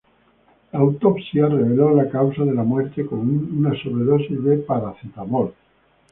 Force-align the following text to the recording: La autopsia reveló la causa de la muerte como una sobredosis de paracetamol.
La 0.71 0.79
autopsia 0.79 1.47
reveló 1.47 1.91
la 1.91 2.09
causa 2.09 2.43
de 2.43 2.55
la 2.55 2.63
muerte 2.63 3.05
como 3.05 3.21
una 3.21 3.71
sobredosis 3.83 4.43
de 4.43 4.57
paracetamol. 4.57 5.53